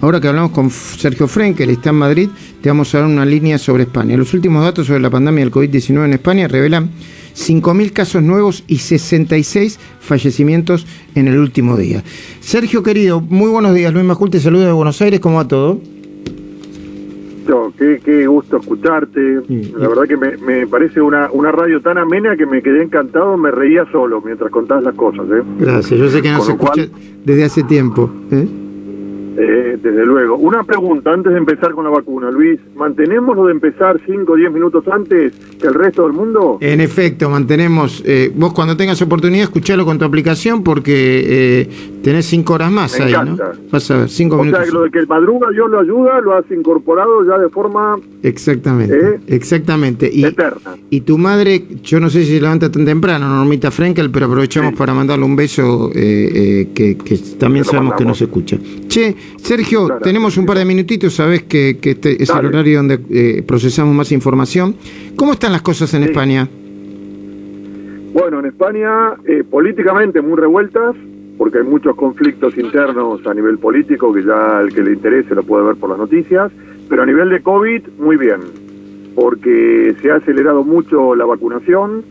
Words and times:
Ahora 0.00 0.20
que 0.20 0.28
hablamos 0.28 0.52
con 0.52 0.70
Sergio 0.70 1.28
Frenkel, 1.28 1.70
está 1.70 1.90
en 1.90 1.96
Madrid, 1.96 2.28
te 2.60 2.68
vamos 2.68 2.94
a 2.94 2.98
dar 2.98 3.06
una 3.06 3.24
línea 3.24 3.58
sobre 3.58 3.84
España. 3.84 4.16
Los 4.16 4.34
últimos 4.34 4.62
datos 4.62 4.86
sobre 4.86 5.00
la 5.00 5.10
pandemia 5.10 5.44
del 5.44 5.52
COVID-19 5.52 6.04
en 6.04 6.12
España 6.12 6.48
revelan 6.48 6.90
5.000 7.34 7.92
casos 7.92 8.22
nuevos 8.22 8.64
y 8.66 8.78
66 8.78 9.78
fallecimientos 10.00 10.86
en 11.14 11.28
el 11.28 11.38
último 11.38 11.76
día. 11.76 12.02
Sergio, 12.40 12.82
querido, 12.82 13.20
muy 13.20 13.50
buenos 13.50 13.74
días. 13.74 13.92
Luis 13.92 14.04
Majul 14.04 14.30
te 14.30 14.40
saluda 14.40 14.66
de 14.66 14.72
Buenos 14.72 15.00
Aires. 15.00 15.20
¿Cómo 15.20 15.36
va 15.36 15.48
todo? 15.48 15.80
Qué, 17.76 18.00
qué, 18.04 18.26
gusto 18.26 18.58
escucharte. 18.58 19.40
La 19.76 19.88
verdad 19.88 20.04
que 20.04 20.16
me, 20.16 20.36
me, 20.36 20.66
parece 20.66 21.00
una, 21.00 21.30
una 21.32 21.50
radio 21.50 21.80
tan 21.80 21.98
amena 21.98 22.36
que 22.36 22.46
me 22.46 22.62
quedé 22.62 22.82
encantado, 22.82 23.36
me 23.36 23.50
reía 23.50 23.86
solo 23.90 24.20
mientras 24.20 24.50
contabas 24.50 24.84
las 24.84 24.94
cosas. 24.94 25.26
¿eh? 25.30 25.42
Gracias, 25.58 25.98
yo 25.98 26.08
sé 26.08 26.22
que 26.22 26.30
no 26.30 26.42
se 26.42 26.52
escucha 26.52 26.86
desde 27.24 27.44
hace 27.44 27.62
tiempo. 27.64 28.10
¿eh? 28.30 28.46
Eh, 29.42 29.78
desde 29.82 30.04
luego. 30.04 30.36
Una 30.36 30.64
pregunta 30.64 31.12
antes 31.12 31.32
de 31.32 31.38
empezar 31.38 31.72
con 31.72 31.84
la 31.84 31.90
vacuna, 31.90 32.30
Luis. 32.30 32.60
¿Mantenemos 32.76 33.34
lo 33.36 33.46
de 33.46 33.52
empezar 33.52 33.98
5 34.04 34.30
o 34.32 34.36
10 34.36 34.52
minutos 34.52 34.84
antes 34.88 35.32
que 35.60 35.66
el 35.66 35.74
resto 35.74 36.02
del 36.02 36.12
mundo? 36.12 36.58
En 36.60 36.80
efecto, 36.80 37.30
mantenemos. 37.30 38.02
Eh, 38.04 38.30
vos 38.34 38.52
cuando 38.52 38.76
tengas 38.76 39.00
oportunidad, 39.00 39.44
escuchalo 39.44 39.84
con 39.86 39.98
tu 39.98 40.04
aplicación 40.04 40.62
porque 40.62 40.92
eh, 41.62 41.68
tenés 42.02 42.26
5 42.26 42.52
horas 42.52 42.70
más 42.70 42.98
Me 42.98 43.06
ahí, 43.06 43.12
encanta. 43.12 43.52
¿no? 43.54 43.60
Vas 43.70 43.90
a 43.90 43.96
ver, 43.98 44.08
5 44.10 44.34
O 44.36 44.38
minutos. 44.40 44.58
sea, 44.58 44.66
que 44.66 44.72
lo 44.74 44.82
de 44.82 44.90
que 44.90 44.98
el 44.98 45.06
madruga 45.06 45.50
Dios 45.50 45.70
lo 45.70 45.80
ayuda, 45.80 46.20
lo 46.20 46.34
has 46.34 46.44
incorporado 46.50 47.24
ya 47.26 47.38
de 47.38 47.48
forma 47.48 47.96
Exactamente, 48.22 48.94
¿Eh? 48.96 49.20
exactamente. 49.28 50.10
Y, 50.12 50.24
eterna. 50.24 50.76
y 50.90 51.00
tu 51.00 51.16
madre, 51.16 51.64
yo 51.82 51.98
no 52.00 52.10
sé 52.10 52.24
si 52.24 52.34
se 52.34 52.40
levanta 52.40 52.70
tan 52.70 52.84
temprano, 52.84 53.28
Normita 53.28 53.70
Frenkel, 53.70 54.10
pero 54.10 54.26
aprovechamos 54.26 54.70
Sí. 54.72 54.76
para 54.76 54.92
mandarle 54.92 55.24
un 55.24 55.36
beso 55.36 55.90
eh, 55.94 56.30
eh, 56.34 56.68
que, 56.74 56.96
que 56.98 57.16
también 57.38 57.64
sabemos 57.64 57.94
que 57.94 58.04
mandamos. 58.04 58.20
nos 58.20 58.22
escucha. 58.22 58.58
Che, 58.88 59.14
Sergio, 59.38 59.86
Claro. 59.86 60.00
tenemos 60.02 60.36
un 60.36 60.46
par 60.46 60.58
de 60.58 60.64
minutitos, 60.64 61.14
sabes 61.14 61.42
que, 61.44 61.78
que 61.80 61.92
este 61.92 62.22
es 62.22 62.30
el 62.30 62.46
horario 62.46 62.78
donde 62.78 62.98
eh, 63.10 63.42
procesamos 63.46 63.94
más 63.94 64.12
información. 64.12 64.76
¿Cómo 65.16 65.32
están 65.32 65.52
las 65.52 65.62
cosas 65.62 65.92
en 65.94 66.02
Sí. 66.02 66.08
España? 66.10 66.48
Bueno, 68.12 68.40
en 68.40 68.46
España, 68.46 69.14
eh, 69.24 69.44
políticamente 69.48 70.20
muy 70.20 70.36
revueltas, 70.38 70.94
porque 71.38 71.58
hay 71.58 71.64
muchos 71.64 71.94
conflictos 71.96 72.56
internos 72.58 73.24
a 73.26 73.32
nivel 73.34 73.58
político 73.58 74.12
que 74.12 74.22
ya 74.24 74.60
el 74.60 74.74
que 74.74 74.82
le 74.82 74.92
interese 74.92 75.34
lo 75.34 75.42
puede 75.42 75.64
ver 75.66 75.76
por 75.76 75.88
las 75.90 75.98
noticias, 75.98 76.50
pero 76.88 77.02
a 77.02 77.06
nivel 77.06 77.30
de 77.30 77.40
COVID, 77.40 77.82
muy 77.98 78.16
bien, 78.16 78.40
porque 79.14 79.94
se 80.02 80.10
ha 80.10 80.16
acelerado 80.16 80.64
mucho 80.64 81.14
la 81.14 81.24
vacunación. 81.24 82.02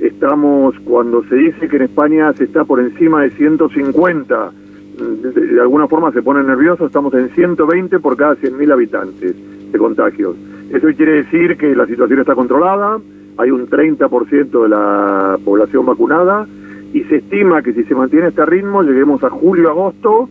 Estamos, 0.00 0.74
cuando 0.84 1.24
se 1.28 1.36
dice 1.36 1.68
que 1.68 1.76
en 1.76 1.82
España 1.82 2.32
se 2.34 2.44
está 2.44 2.64
por 2.64 2.80
encima 2.80 3.22
de 3.22 3.30
150, 3.30 4.50
de, 4.96 5.60
alguna 5.60 5.88
forma 5.88 6.12
se 6.12 6.22
pone 6.22 6.42
nervioso, 6.42 6.86
estamos 6.86 7.12
en 7.14 7.30
120 7.30 7.98
por 8.00 8.16
cada 8.16 8.36
100.000 8.36 8.72
habitantes 8.72 9.34
de 9.72 9.78
contagios. 9.78 10.36
Eso 10.70 10.88
quiere 10.96 11.24
decir 11.24 11.56
que 11.56 11.74
la 11.74 11.86
situación 11.86 12.20
está 12.20 12.34
controlada, 12.34 12.98
hay 13.36 13.50
un 13.50 13.68
30% 13.68 14.62
de 14.62 14.68
la 14.68 15.38
población 15.44 15.86
vacunada 15.86 16.46
y 16.92 17.02
se 17.04 17.16
estima 17.16 17.62
que 17.62 17.72
si 17.72 17.84
se 17.84 17.94
mantiene 17.94 18.28
este 18.28 18.46
ritmo 18.46 18.82
lleguemos 18.82 19.22
a 19.24 19.30
julio-agosto 19.30 20.28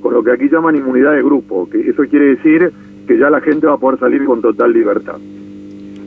con 0.00 0.14
lo 0.14 0.22
que 0.22 0.32
aquí 0.32 0.48
llaman 0.48 0.76
inmunidad 0.76 1.12
de 1.12 1.22
grupo, 1.22 1.68
que 1.68 1.90
eso 1.90 2.02
quiere 2.08 2.36
decir 2.36 2.72
que 3.06 3.18
ya 3.18 3.30
la 3.30 3.40
gente 3.40 3.66
va 3.66 3.74
a 3.74 3.78
poder 3.78 3.98
salir 4.00 4.24
con 4.24 4.40
total 4.40 4.72
libertad. 4.72 5.16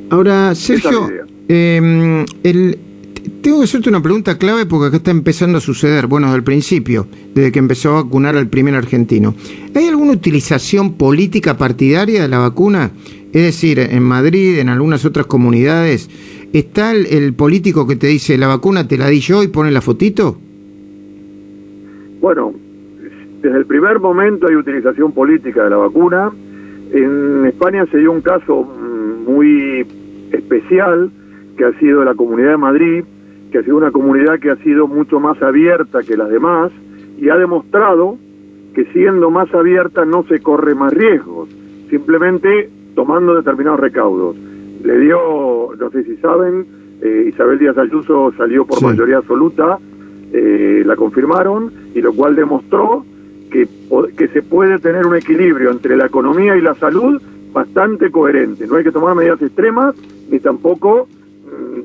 Ahora, 0.09 0.51
es 0.51 0.59
Sergio, 0.59 1.07
eh, 1.47 2.25
el- 2.43 2.77
tengo 3.41 3.59
que 3.59 3.65
hacerte 3.65 3.89
una 3.89 4.01
pregunta 4.01 4.37
clave 4.37 4.65
porque 4.65 4.87
acá 4.87 4.97
está 4.97 5.11
empezando 5.11 5.57
a 5.57 5.61
suceder, 5.61 6.07
bueno, 6.07 6.27
desde 6.27 6.37
el 6.37 6.43
principio, 6.43 7.07
desde 7.33 7.51
que 7.51 7.59
empezó 7.59 7.89
a 7.89 8.03
vacunar 8.03 8.35
al 8.35 8.47
primer 8.47 8.75
argentino. 8.75 9.35
¿Hay 9.75 9.87
alguna 9.87 10.13
utilización 10.13 10.93
política 10.93 11.57
partidaria 11.57 12.21
de 12.21 12.27
la 12.27 12.39
vacuna? 12.39 12.91
Es 13.31 13.43
decir, 13.43 13.79
en 13.79 14.03
Madrid, 14.03 14.59
en 14.59 14.69
algunas 14.69 15.05
otras 15.05 15.25
comunidades, 15.27 16.09
¿está 16.53 16.91
el, 16.91 17.05
el 17.07 17.33
político 17.33 17.87
que 17.87 17.95
te 17.95 18.07
dice 18.07 18.37
la 18.37 18.47
vacuna 18.47 18.87
te 18.87 18.97
la 18.97 19.07
di 19.07 19.19
yo 19.19 19.43
y 19.43 19.47
pone 19.47 19.71
la 19.71 19.81
fotito? 19.81 20.37
Bueno, 22.21 22.53
desde 23.41 23.57
el 23.57 23.65
primer 23.65 23.99
momento 23.99 24.47
hay 24.47 24.55
utilización 24.55 25.11
política 25.11 25.63
de 25.63 25.69
la 25.69 25.77
vacuna. 25.77 26.31
En 26.91 27.45
España 27.45 27.85
se 27.91 27.99
dio 27.99 28.11
un 28.11 28.21
caso 28.21 28.63
muy 29.27 29.85
especial 30.31 31.11
que 31.57 31.65
ha 31.65 31.73
sido 31.79 32.03
la 32.03 32.15
Comunidad 32.15 32.51
de 32.51 32.57
Madrid, 32.57 33.03
que 33.51 33.57
ha 33.59 33.63
sido 33.63 33.77
una 33.77 33.91
comunidad 33.91 34.39
que 34.39 34.51
ha 34.51 34.55
sido 34.57 34.87
mucho 34.87 35.19
más 35.19 35.41
abierta 35.41 36.03
que 36.03 36.15
las 36.17 36.29
demás 36.29 36.71
y 37.19 37.29
ha 37.29 37.37
demostrado 37.37 38.17
que 38.73 38.85
siendo 38.85 39.31
más 39.31 39.53
abierta 39.53 40.05
no 40.05 40.23
se 40.23 40.39
corre 40.41 40.75
más 40.75 40.93
riesgos, 40.93 41.49
simplemente 41.89 42.69
tomando 42.95 43.35
determinados 43.35 43.79
recaudos. 43.79 44.35
Le 44.83 44.97
dio, 44.99 45.69
no 45.77 45.89
sé 45.89 46.03
si 46.03 46.15
saben, 46.17 46.65
eh, 47.01 47.29
Isabel 47.33 47.59
Díaz 47.59 47.77
Ayuso 47.77 48.31
salió 48.37 48.65
por 48.65 48.79
Sí. 48.79 48.85
mayoría 48.85 49.17
absoluta, 49.17 49.79
eh, 50.31 50.83
la 50.85 50.95
confirmaron, 50.95 51.71
y 51.95 52.01
lo 52.01 52.13
cual 52.13 52.35
demostró 52.35 53.03
que, 53.51 53.67
que 54.15 54.27
se 54.27 54.43
puede 54.43 54.77
tener 54.79 55.07
un 55.07 55.15
equilibrio 55.15 55.71
entre 55.71 55.97
la 55.97 56.05
economía 56.05 56.55
y 56.55 56.61
la 56.61 56.75
salud 56.75 57.19
bastante 57.51 58.11
coherente. 58.11 58.67
No 58.67 58.75
hay 58.75 58.83
que 58.83 58.91
tomar 58.91 59.15
medidas 59.15 59.41
extremas 59.41 59.95
ni 60.29 60.39
tampoco 60.39 61.07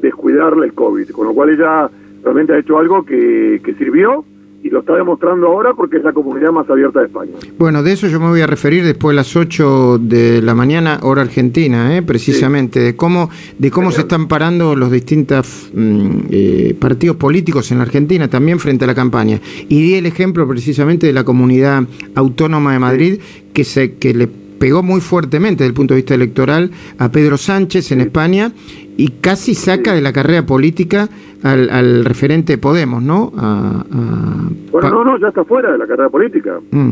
descuidarle 0.05 0.67
el 0.67 0.73
COVID, 0.75 1.11
con 1.11 1.27
lo 1.27 1.35
cual 1.35 1.51
ella 1.51 1.91
realmente 2.23 2.53
ha 2.53 2.59
hecho 2.59 2.79
algo 2.79 3.05
que, 3.05 3.61
que 3.65 3.75
sirvió 3.75 4.25
y 4.65 4.71
lo 4.71 4.81
está 4.81 4.97
demostrando 4.97 5.49
ahora 5.49 5.75
porque 5.75 5.99
es 5.99 6.05
la 6.05 6.15
comunidad 6.15 6.51
más 6.51 6.69
abierta 6.71 7.01
de 7.01 7.07
España. 7.07 7.33
Bueno, 7.59 7.83
de 7.83 7.93
eso 7.93 8.09
yo 8.09 8.19
me 8.19 8.29
voy 8.29 8.41
a 8.41 8.47
referir 8.47 8.83
después 8.83 9.13
de 9.13 9.17
las 9.17 9.37
8 9.37 9.99
de 9.99 10.41
la 10.41 10.55
mañana, 10.55 11.01
hora 11.03 11.21
argentina, 11.21 11.95
¿eh? 11.95 12.01
precisamente, 12.01 12.81
de 12.81 12.97
cómo, 12.97 13.29
de 13.59 13.71
cómo 13.71 13.93
se 13.93 14.01
están 14.01 14.27
parando 14.27 14.75
los 14.75 14.91
distintos 14.91 15.69
mm, 15.75 16.11
eh, 16.31 16.77
partidos 16.81 17.17
políticos 17.17 17.71
en 17.73 17.79
la 17.79 17.85
Argentina 17.85 18.29
también 18.29 18.59
frente 18.59 18.85
a 18.85 18.87
la 18.87 18.95
campaña. 18.95 19.39
Y 19.69 19.83
di 19.83 19.95
el 19.97 20.07
ejemplo 20.07 20.49
precisamente 20.49 21.07
de 21.07 21.13
la 21.13 21.25
comunidad 21.25 21.83
autónoma 22.15 22.73
de 22.73 22.79
Madrid 22.79 23.21
que, 23.53 23.65
se, 23.65 23.97
que 23.97 24.15
le 24.15 24.29
pegó 24.65 24.83
muy 24.83 25.03
fuertemente 25.03 25.63
desde 25.63 25.69
el 25.69 25.75
punto 25.75 25.93
de 25.93 25.99
vista 25.99 26.15
electoral 26.15 26.71
a 26.97 27.11
Pedro 27.11 27.37
Sánchez 27.37 27.93
en 27.93 28.01
España 28.01 28.51
y 28.97 29.09
casi 29.21 29.55
saca 29.55 29.93
de 29.93 30.01
la 30.01 30.11
carrera 30.11 30.47
política 30.47 31.07
al, 31.43 31.69
al 31.69 32.03
referente 32.07 32.55
de 32.55 32.59
Podemos, 32.59 33.03
¿no? 33.03 33.31
A- 33.37 33.85
a- 33.93 34.49
Bueno, 34.73 34.89
no, 34.89 35.05
no, 35.05 35.19
ya 35.19 35.29
está 35.29 35.45
fuera 35.45 35.71
de 35.73 35.77
la 35.77 35.87
carrera 35.87 36.09
política. 36.09 36.61
Mm. 36.71 36.91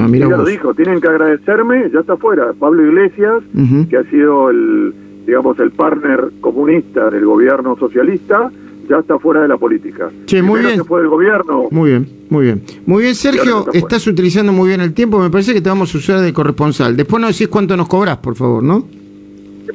Ah, 0.00 0.08
mira 0.08 0.26
Ella 0.26 0.36
lo 0.38 0.44
dijo, 0.46 0.74
tienen 0.74 1.00
que 1.00 1.06
agradecerme, 1.06 1.88
ya 1.94 2.00
está 2.00 2.16
fuera. 2.16 2.52
Pablo 2.58 2.84
Iglesias, 2.84 3.40
que 3.88 3.96
ha 3.96 4.02
sido 4.10 4.50
el, 4.50 4.92
digamos, 5.28 5.56
el 5.60 5.70
partner 5.70 6.24
comunista 6.40 7.08
del 7.10 7.24
gobierno 7.24 7.76
socialista, 7.78 8.50
ya 8.88 8.98
está 8.98 9.18
fuera 9.18 9.42
de 9.42 9.48
la 9.48 9.56
política. 9.56 10.10
Che, 10.26 10.42
muy 10.42 10.54
Primero 10.60 10.68
bien. 10.68 10.80
se 10.80 10.84
fue 10.84 11.00
del 11.00 11.08
gobierno. 11.08 11.64
Muy 11.70 11.90
bien, 11.90 12.08
muy 12.30 12.44
bien. 12.44 12.62
Muy 12.86 13.02
bien, 13.02 13.14
Sergio, 13.14 13.66
está 13.66 13.78
estás 13.78 14.06
utilizando 14.06 14.52
muy 14.52 14.68
bien 14.68 14.80
el 14.80 14.92
tiempo. 14.94 15.18
Me 15.18 15.30
parece 15.30 15.52
que 15.54 15.60
te 15.60 15.68
vamos 15.68 15.94
a 15.94 15.98
usar 15.98 16.20
de 16.20 16.32
corresponsal. 16.32 16.96
Después 16.96 17.20
no 17.20 17.28
decís 17.28 17.48
cuánto 17.48 17.76
nos 17.76 17.88
cobras, 17.88 18.18
por 18.18 18.34
favor, 18.36 18.62
¿no? 18.62 18.86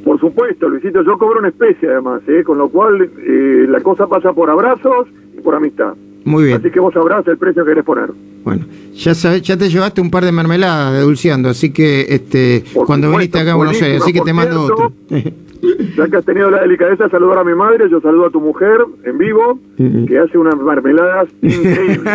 Por 0.04 0.20
supuesto, 0.20 0.68
Luisito, 0.70 1.04
yo 1.04 1.18
cobro 1.18 1.40
una 1.40 1.50
especie 1.50 1.90
además, 1.90 2.22
¿eh? 2.28 2.44
con 2.44 2.58
lo 2.58 2.70
cual 2.70 3.02
eh, 3.02 3.66
la 3.70 3.82
cosa 3.82 4.08
pasa 4.08 4.34
por 4.34 4.50
abrazos 4.50 5.08
y 5.38 5.42
por 5.42 5.54
amistad. 5.56 5.94
Muy 6.24 6.46
bien. 6.46 6.58
Así 6.58 6.70
que 6.72 6.80
vos 6.80 6.94
sabrás 6.94 7.28
el 7.28 7.38
precio 7.38 7.64
que 7.64 7.72
querés 7.72 7.84
poner. 7.84 8.10
Bueno, 8.44 8.66
ya 8.96 9.14
sabes, 9.14 9.42
ya 9.44 9.58
te 9.58 9.70
llevaste 9.70 10.02
un 10.02 10.10
par 10.10 10.26
de 10.26 10.32
mermeladas 10.32 10.94
de 10.94 11.02
Dulceando, 11.02 11.50
así 11.50 11.72
que 11.72 12.08
este 12.10 12.64
Por 12.74 12.88
cuando 12.88 13.08
supuesto, 13.08 13.20
viniste 13.20 13.40
acá 13.40 13.52
a 13.52 13.56
Buenos 13.56 13.82
Aires, 13.82 14.02
así 14.02 14.14
que 14.14 14.22
te 14.22 14.34
mando 14.34 14.68
por 14.68 14.74
otro. 14.74 14.94
Ya 15.96 16.08
que 16.08 16.18
has 16.18 16.26
tenido 16.26 16.50
la 16.50 16.62
delicadeza 16.62 17.06
de 17.06 17.10
saludar 17.10 17.40
a 17.40 17.44
mi 17.44 17.54
madre, 17.54 17.90
yo 17.90 18.02
saludo 18.02 18.26
a 18.26 18.30
tu 18.30 18.42
mujer 18.42 18.80
en 19.04 19.18
vivo, 19.18 19.60
que 19.78 20.20
hace 20.20 20.38
unas 20.38 20.56
mermeladas 20.58 21.28
increíbles. 21.42 22.14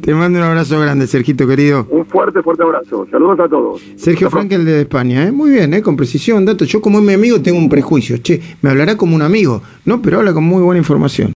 te 0.00 0.14
mando 0.14 0.38
un 0.38 0.44
abrazo 0.44 0.80
grande, 0.80 1.06
Sergito 1.06 1.46
querido. 1.46 1.86
Un 1.90 2.06
fuerte, 2.06 2.42
fuerte 2.42 2.62
abrazo. 2.62 3.06
Saludos 3.10 3.40
a 3.40 3.48
todos. 3.48 3.82
Sergio. 3.96 4.30
Frankel 4.30 4.64
de 4.64 4.82
España, 4.82 5.26
¿eh? 5.26 5.32
Muy 5.32 5.50
bien, 5.50 5.74
¿eh? 5.74 5.82
Con 5.82 5.96
precisión, 5.96 6.44
datos. 6.44 6.68
Yo 6.68 6.80
como 6.80 6.98
es 6.98 7.04
mi 7.04 7.14
amigo 7.14 7.40
tengo 7.42 7.58
un 7.58 7.68
prejuicio. 7.68 8.18
Che, 8.18 8.40
me 8.62 8.70
hablará 8.70 8.96
como 8.96 9.16
un 9.16 9.22
amigo. 9.22 9.62
No, 9.84 10.00
pero 10.00 10.18
habla 10.18 10.32
con 10.32 10.44
muy 10.44 10.62
buena 10.62 10.78
información. 10.78 11.28